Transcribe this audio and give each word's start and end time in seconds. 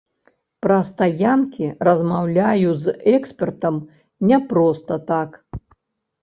Пра 0.65 0.77
стаянкі 0.91 1.67
размаўляю 1.87 2.71
з 2.87 2.95
экспертам 3.19 3.75
не 4.33 4.41
проста 4.55 4.99
так. 5.13 5.39